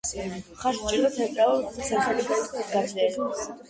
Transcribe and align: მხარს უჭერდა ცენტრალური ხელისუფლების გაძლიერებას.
მხარს 0.53 0.79
უჭერდა 0.85 1.13
ცენტრალური 1.19 1.87
ხელისუფლების 1.87 2.77
გაძლიერებას. 2.77 3.51